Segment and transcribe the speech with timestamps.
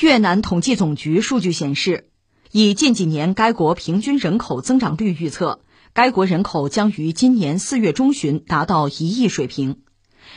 [0.00, 2.08] 越南统计总局数据显示，
[2.50, 5.60] 以近几年该国平均人口增长率预测，
[5.92, 9.80] 该国人口将于今年四月中旬达到一亿水平。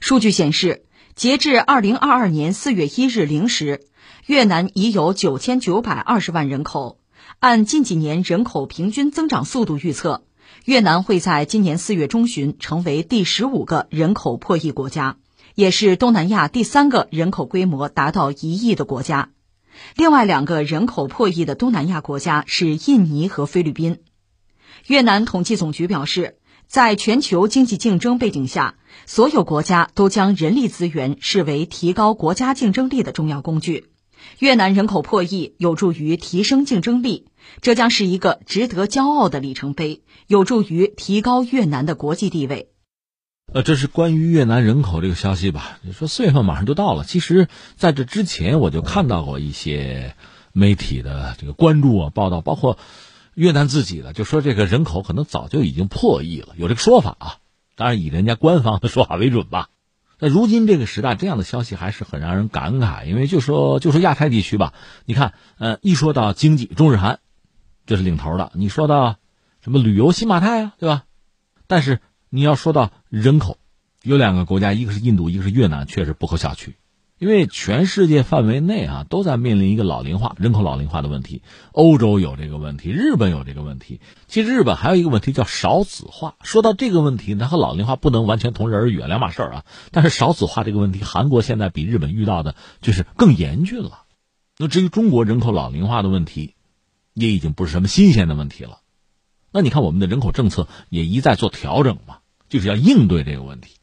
[0.00, 0.84] 数据显示，
[1.14, 3.80] 截至二零二二年四月一日零时，
[4.26, 7.00] 越南已有九千九百二十万人口。
[7.40, 10.24] 按近几年人口平均增长速度预测，
[10.66, 15.16] 越南会在今年四月中旬成为第十五个人口破亿国家。
[15.54, 19.30] 也是东南亚第三个人口规模达到一亿的国家，
[19.96, 23.98] 另外两个人口破亿的东南亚国家是印尼和菲律宾。
[24.86, 33.86] 越南统计总局表示，在全球经济竞争背景下，所有国家都将人力资源视为提高国家竞争力的重要工具。
[34.40, 37.26] 越南人口破亿有助于提升竞争力，
[37.60, 42.70] 这将是一个值得骄傲的里程碑，有助于提高越南的国际地位。
[43.50, 45.78] 呃，这是关于越南人口这个消息吧？
[45.80, 50.14] 你说四月份马上就到了，其实在这之前我就看到过一些
[50.52, 52.76] 媒体的这个关注啊报道，包括
[53.32, 57.36] 越南自己的，就说这个人口可能早就已经破亿了，有这个说法啊。
[57.74, 59.70] 当然以人家官方的说法为准吧。
[60.18, 64.74] 那如今这个时代，这样的消息还是很让人感慨，因为就说就说亚太地区吧，
[65.06, 67.20] 你看，呃，一说到经济，中日韩
[67.86, 69.16] 这是领头的，你说到
[69.62, 71.04] 什么旅游，新马泰啊，对吧？
[71.66, 72.00] 但是。
[72.30, 73.58] 你要说到人口，
[74.02, 76.74] 有两个国家，一个是印度，一个是越南，确实不可小觑。
[77.18, 81.42] 因为全世界范围内啊，都在面临一个老龄化、人口老龄化的问题。
[81.72, 84.00] 欧洲有这个问题，日本有这个问题。
[84.28, 86.36] 其实日本还有一个问题叫少子化。
[86.42, 89.64] 说到这个问题，它和老龄化不能完全同日而语，两码事儿啊。
[89.90, 94.04] 但是少子化这个问题，韩国现在比日本遇到的就是更严峻了。
[94.56, 96.54] 那至于中国人口老龄化的问题，
[97.14, 98.78] 也已经不是什么新鲜的问题了。
[99.50, 102.18] 那你看，我们的人口政策也一再做调整嘛，
[102.48, 103.76] 就是要应对这个问题。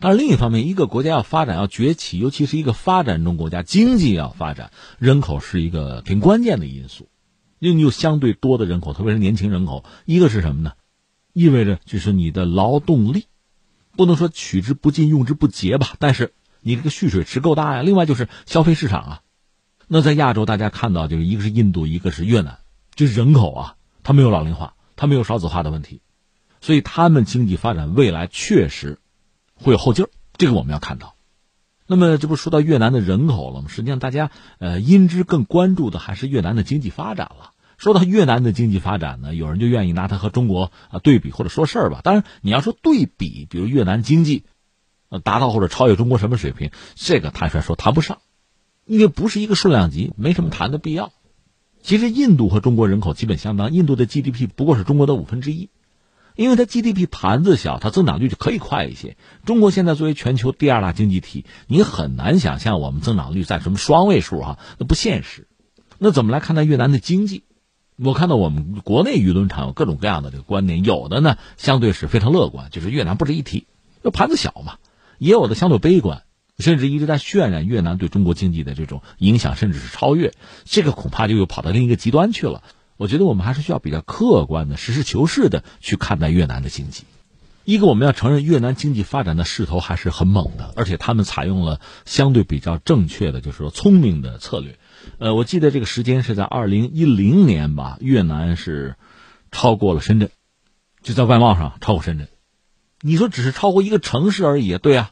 [0.00, 7.08] 但是另一方面，一个国家要发展、要崛起，尤其是一个发展中国家，经济要发展，人口是一个挺关键的因素。
[7.60, 10.72] 因为你有相对多的人口，特别是年轻人口，一个是什么呢？
[11.32, 13.24] 意味着就是你的劳动力
[13.96, 17.82] 不能说取之不尽、用之不竭吧，但是你这个蓄水池够大呀。
[17.82, 19.20] 另外就是消费市场啊。
[19.86, 22.58] 那在亚洲，大家看到就是一个是印度，一个是越南，
[22.94, 24.74] 就是人口啊，它没有老龄化。
[24.96, 26.00] 它没有少子化的问题，
[26.60, 28.98] 所以他们经济发展未来确实
[29.54, 31.14] 会有后劲儿，这个我们要看到。
[31.86, 33.68] 那么这不说到越南的人口了吗？
[33.68, 37.50] 实际上，大家呃因之更关注的还是越南的经济发展了。
[37.76, 42.00] 说到越南的经济发展呢，有人就愿意拿它和中国啊对比或者说事儿吧。
[42.02, 44.44] 当然，你要说对比，比如越南经济
[45.10, 48.18] 呃达到或者超越中国什么水平，这个坦率说谈不上，
[48.86, 51.12] 因为不是一个数量级，没什么谈的必要。
[51.84, 55.68] 其实印度和中国人口基本相当，印度的 GDP 不过是中国的五分之一，
[56.34, 59.18] 因为它 GDP 盘子小，它增长率就可以快一些。
[59.44, 65.46] 中国现在作为全球第二大经济体，你很难想象我们增长率在什么双位数哈，那不现实。
[65.98, 67.44] 那怎么来看待越南的经济？
[67.96, 73.66] 我看到我们国内舆论场有各种各样的这个观点，有的呢相对是非常乐观，就是越南不值一提，
[74.00, 74.78] 那盘子小嘛；
[75.18, 76.23] 也有的相对悲观。
[76.58, 80.32] 甚至一直在渲染越南对中国经济的这种影响，甚至是超越，
[80.64, 82.62] 这个恐怕就又跑到另一个极端去了。
[82.96, 87.02] 我觉得我们还是需要比较客观的、实事求是的去看待越南的经济。
[87.64, 94.78] 一个，我们要承认越南经济发展的势头还是很猛的，而且他们采用了相对比较正确的，就是说聪明的策略。
[95.18, 98.96] 呃，我记得这个时间是在二零一零年吧，越南是
[99.50, 100.28] 超过了深圳，
[101.02, 102.28] 就在外贸上超过深圳。
[103.00, 105.10] 你说只是超过一个城市而已，对啊。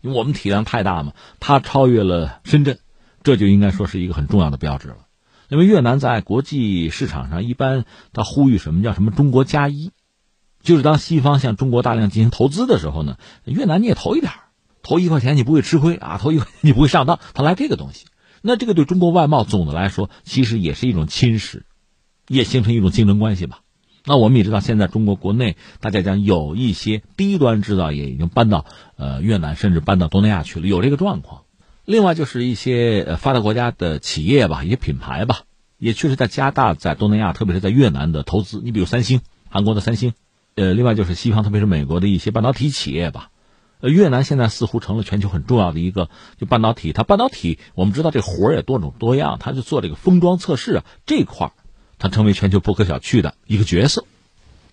[0.00, 2.78] 因为我们体量太大嘛，它超越了深圳，
[3.22, 4.96] 这就应该说是一个很重要的标志了。
[5.48, 9.90] 因为越南在国际市场上一般，它呼吁什么叫什么“中国加一”，
[10.62, 14.32] 就是当西方向中国大量进行投资的时候呢，越南你也投一点
[14.82, 18.06] 投一块钱你不会吃亏啊，投一块你不会上当，他来这个东西，
[18.42, 21.62] 那这个对中国外贸总的来说其实也是一种侵蚀，
[22.28, 23.60] 也形成一种竞争关系吧。
[24.04, 28.64] 那我们也知道，现在中国国内大家讲有一些低端制造业已经搬到
[28.96, 31.42] 呃越南，甚至搬到东南亚去了，有这个状况。
[31.84, 35.40] 另外就是一些发达国家的企业吧，一些品牌吧，
[35.76, 38.60] 也确实在加大在东南亚，特别是在越南的投资。
[38.64, 40.14] 你比如三星，韩国的三星，
[40.54, 43.30] 呃，另外就是西方，特别是美国的一些半导体企业吧。
[43.80, 46.08] 呃，越南现在似乎成了全球很重要的一个
[46.38, 46.92] 就半导体。
[46.92, 51.52] 它半导体我们知道这活儿也多种多样，它就做这个封装测试啊这块儿。
[52.00, 54.04] 它成为全球不可小觑的一个角色，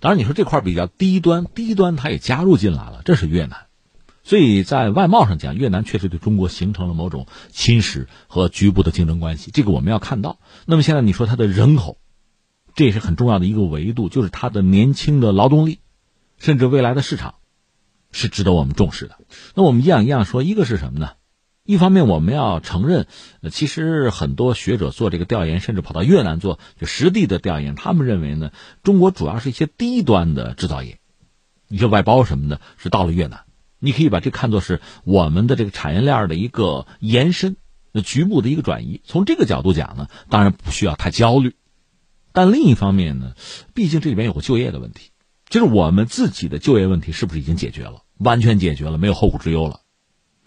[0.00, 3.66] 当然你说这块比较低端，低端它也加入进来了，这是越南，
[4.22, 10.38] 所以在外贸上讲，越南确实对中国形成了某种侵蚀和局部的竞争关系，这个我们要看到。
[10.66, 11.98] 那么现在你说它的人口，
[12.76, 15.80] 这也是很重要的一个维度，就是它的年轻的劳动力，
[16.38, 17.34] 甚至未来的市场，
[18.12, 19.18] 是值得我们重视的。
[19.56, 21.14] 那我们一样一样说，一个是什么呢？
[21.66, 23.06] 一方面，我们要承认，
[23.50, 28.52] 其实很多学者做这个调研，甚至跑到越南做就实地的调研，他们认为呢，
[28.84, 31.00] 中国主要是一些低端的制造业，
[31.68, 33.40] 一些外包什么的，是到了越南。
[33.80, 37.56] 你可以把这看作是我们的这个产业链的一个延伸，
[37.90, 39.00] 那局部的一个转移。
[39.04, 41.56] 从这个角度讲呢，当然不需要太焦虑。
[42.32, 43.32] 但另一方面呢，
[43.74, 45.10] 毕竟这里面有个就业的问题，
[45.48, 49.80] 就是我们自己的就业问题是不是已经解决了，完全解决了，没有后顾之忧了。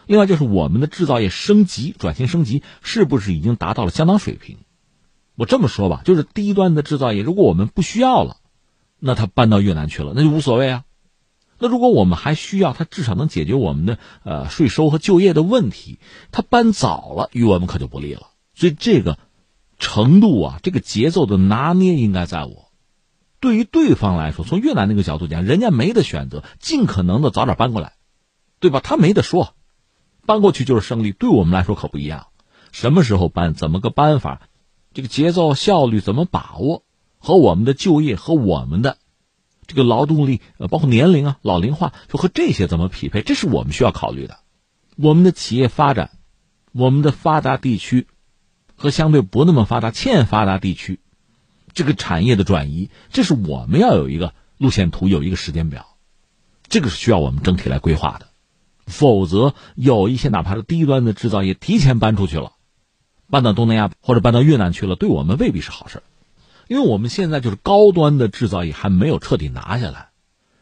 [0.09, 4.57] 另外就是我们的制造业升级、转型升级是不是已经达到了相当水平？
[5.35, 8.37] 我这么说吧，就是低端的制造业，如果我们不需要了，
[8.97, 10.83] 那它搬到越南去了，那就无所谓啊。
[11.59, 15.99] 那如果我们还需要，它至少能解决我们的呃税收和就业的问题，
[16.31, 18.31] 它搬早了，与我们可就不利了。
[18.55, 19.19] 所以这个
[19.77, 22.71] 程度啊，这个节奏的拿捏应该在我。
[23.39, 27.93] 对于对方来说，从越南那个角度讲，人家没得选择，尽可能的早点搬过来，
[28.59, 28.79] 对吧？
[28.83, 29.53] 他没得说。
[30.29, 32.27] 搬过去就是胜利，对我们来说可不一样。
[32.71, 34.43] 什么时候搬，怎么个搬法，
[34.93, 36.83] 这个节奏效率怎么把握，
[37.17, 38.99] 和我们的就业和我们的
[39.65, 44.37] 这个劳动力，呃，包括年龄啊、老龄化，就和这些怎么匹配，这是我们需要考虑的。
[44.97, 46.11] 我们的企业发展，
[46.73, 48.05] 我们的发达地区
[48.75, 50.99] 和相对不那么发达、欠发达地区，
[51.73, 55.97] 这个产业的转移，这是我们要有一个路线图，有一个时间表，
[56.67, 58.28] 这个是需要我们整体来规划的。
[58.89, 62.51] 否则，有一些哪怕是低端的制造业提前搬出去了，
[63.29, 66.03] 搬到东南亚或者搬到越南去了，对我们未必是好事
[66.67, 70.09] 因为我们现在就是高端的制造业还没有彻底拿下来，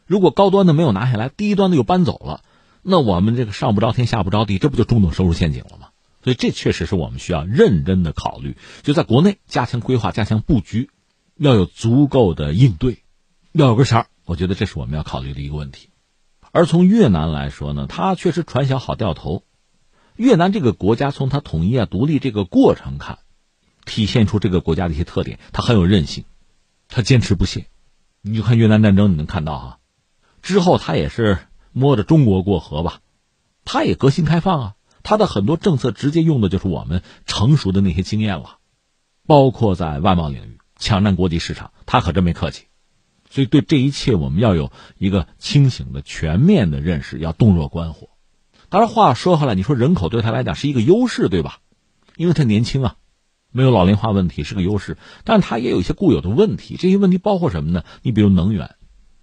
[0.06, 2.42] 如果高端的没有拿下来，低端的又搬走了，
[2.82, 5.88] 那我们这个上不着天下不着地，这不就中等收入陷阱了吗？
[6.24, 10.90] 所以这确实是我们需要认真的考虑，就在国内加强规划、加强布局，
[11.36, 13.04] 要有足够的应对，
[13.52, 14.06] 要有个弦儿。
[14.24, 15.88] 我觉得这是我们要考虑的一个问题。
[16.52, 19.44] 而从越南来说呢，它确实船小好掉头。
[20.16, 23.18] 越南这个国家从它统一啊、独立这个过程看，
[23.84, 25.38] 体现出这个国家的一些特点。
[25.52, 26.24] 它很有韧性，
[26.88, 27.66] 它坚持不懈。
[28.20, 29.78] 你就看越南战争，你能看到哈，
[30.42, 31.38] 之后它也是
[31.72, 33.00] 摸着中国过河吧，
[33.64, 34.74] 它也革新开放啊，
[35.04, 38.58] 它的很多政策直接用的就是我们成熟的那些经验了，
[39.26, 42.67] 包括在外贸领域抢占国际市场，它可真没客气。
[43.30, 48.08] 所以，对这一切，我们要有一个清醒的、全面的认识，要洞若观火。
[48.68, 51.60] 当然，话说回来，你说人口对他来讲是一个优势，对吧？
[52.16, 52.96] 因为他年轻啊，
[53.50, 54.96] 没有老龄化问题，是个优势。
[55.24, 56.76] 但是，他也有一些固有的问题。
[56.78, 57.84] 这些问题包括什么呢？
[58.02, 58.74] 你比如能源，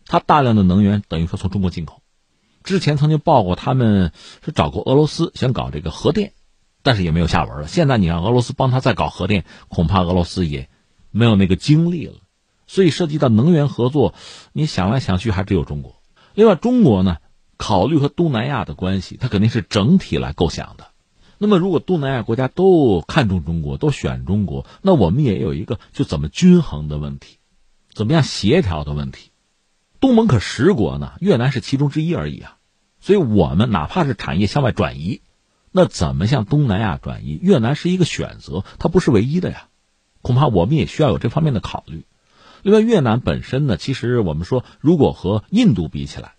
[0.06, 2.01] 他大量的能源等于说从中国进口。
[2.63, 4.12] 之前曾经报过，他们
[4.44, 6.34] 是找过俄罗斯想搞这个核电，
[6.81, 7.68] 但是也没有下文了。
[7.68, 10.69] 现在你让俄罗斯帮他再搞核电，恐怕俄罗斯也
[11.12, 12.16] 没有那个精力了。
[12.67, 14.13] 所以涉及到能源合作，
[14.53, 16.01] 你想来想去还只有中国。
[16.33, 17.17] 另外，中国呢，
[17.57, 20.88] 考虑和东南亚的关系，它肯定是整体来构想的。
[21.38, 27.38] 那么，如果东南亚国家都看重中国，都选中国，那我们也有一个就怎么均衡的问题，
[27.94, 29.31] 怎么样协调的问题。
[30.00, 32.57] 东盟可十国呢，越南是其中之一而已啊。
[33.00, 35.21] 所以我们哪怕是产业向外转移，
[35.71, 37.38] 那怎么向东南亚转移？
[37.41, 39.67] 越南是一个选择，它不是唯一的呀。
[40.21, 42.06] 恐怕我们也需要有这方面的考虑。
[42.65, 46.33] 另外，越南本身呢，其实我们说，如果和印度比起来，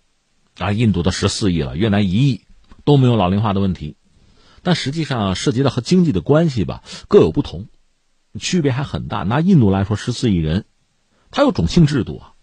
[0.57, 2.41] 啊，印度都十四亿了，越南一亿，
[2.83, 3.95] 都没有老龄化的问题，
[4.61, 7.67] 但实际上涉及到和经济的关系吧，各有不同，
[8.37, 9.23] 区别还很大。
[9.23, 10.65] 拿印度来说，十四亿人，
[11.31, 12.33] 它有种姓制度啊，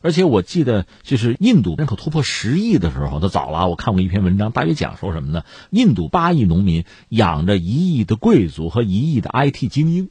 [0.00, 3.66] 而且我记得，就是印度人口突破十亿的时候，都早了。
[3.66, 5.42] 我看过一篇文章，大约讲说什么呢？
[5.70, 10.10] 印度八亿农民养着一亿的贵族和一亿的 IT 精英，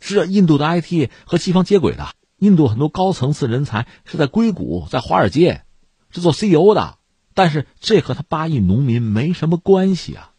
[0.00, 2.08] 是印度的 IT 和西方接轨的。
[2.38, 5.62] 印度很多高层次人才是在硅谷、在华尔街，
[6.10, 6.98] 是做 CEO 的，
[7.34, 10.32] 但是这和他八亿农民没什么关系啊，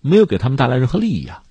[0.00, 1.42] 没有给他们带来任何利益啊。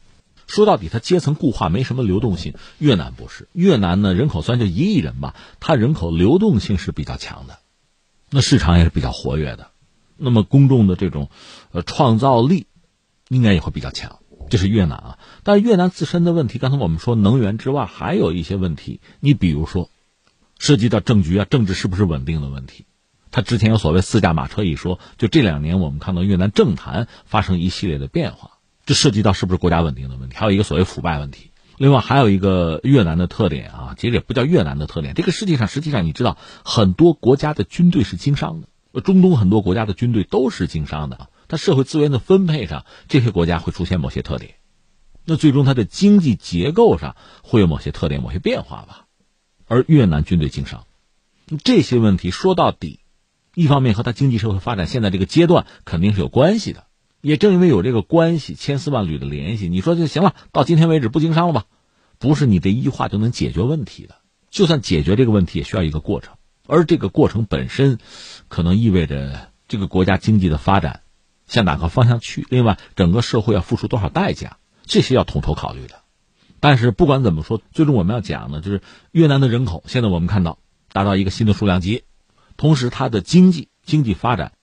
[0.45, 2.53] 说到底，他阶层固化，没什么流动性。
[2.77, 7.59] 越南不是，越南呢人口虽然就一亿人吧，它人口流动性是比较强的，
[8.29, 9.71] 那市场也是比较活跃的，
[10.17, 11.29] 那么公众的这种
[11.71, 12.67] 呃创造力
[13.29, 14.19] 应该也会比较强。
[14.53, 19.89] 这是越南啊，但是越南自身的问题，刚才我们说能源之外，还有一些问题，你比如说。
[20.59, 22.85] 涉及到政局啊，政治是不是稳定的问题？
[23.31, 28.51] 他之前有所谓“四驾马车”一说，就这两年我们看到越南政坛发生一系列的变化，
[28.85, 30.37] 这涉及到是不是国家稳定的问题？
[30.37, 31.49] 还有一个所谓腐败问题。
[31.77, 44.55] 另外还有一个越南的特点啊，其实也不叫越南的特点，这个世界上实际上你知道，很多国家的军队是经商的，中东很多国家的军队都是经商的，它社会资源的分配上，这些国家会出现某些特点，
[45.23, 49.05] 那最终它的经济结构上会有某些特点、某些变化吧。
[49.67, 50.87] 而越南军队经商，
[51.63, 53.01] 这些问题说到底，
[53.53, 56.87] 一方面和他经济社会发展现在这个阶段肯定是有关系的，
[57.21, 61.65] 也正因为有这个关系，千丝万缕的联系，你说就行了，到今天为止不经商了吧？
[62.17, 64.15] 不是你这一句话就能解决问题的。
[64.49, 66.33] 就算解决这个问题，也需要一个过程，
[66.65, 67.99] 而这个过程本身，
[68.47, 71.02] 可能意味着这个国家经济的发展
[71.47, 72.45] 向哪个方向去。
[72.49, 76.01] 另外，整个社会要付出多少代价，这些要统筹考虑的。
[76.59, 78.81] 但是不管怎么说，最终我们要讲的就是
[79.11, 80.59] 越南的人口现在我们看到
[80.91, 82.03] 达到一个新的数量级，
[82.55, 84.53] 同时它的经济经济发展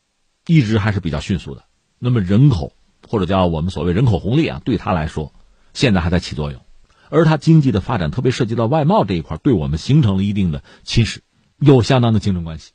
[0.46, 1.64] 一直还是比较迅速的。
[1.98, 2.72] 那么人口
[3.06, 5.34] 或者叫我们所谓人口红利啊，对他来说
[5.74, 6.62] 现在还在起作用。
[7.10, 11.18] 而它经济的发展，特别涉及到外贸这一块，对我们形成了一定的侵蚀，
[11.58, 12.70] 有相当的竞争关系。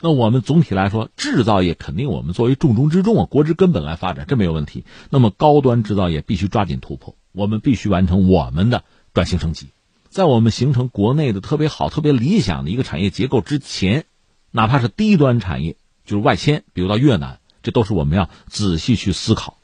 [0.00, 4.84] 那我们总体来说，制造业肯定我们作为重中之重啊，国之根本来发展，这没有问题。
[5.10, 8.84] 那么高端制造业必须抓紧突破，我们必须完成我们的
[9.14, 9.68] 转型升级。
[10.08, 14.04] 在我们形成国内的特别好、特别理想的一个产业结构之前，
[14.50, 19.58] 哪怕是低端产业，就是外迁，比如到越南，这都是我们要仔细去思考、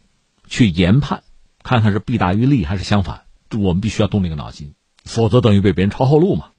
[0.49, 1.23] 去研判，
[1.63, 3.23] 看看是弊大于利还是相反。
[3.59, 4.73] 我们必须要动这个脑筋，
[5.05, 6.52] 否则等于被别人抄后路嘛。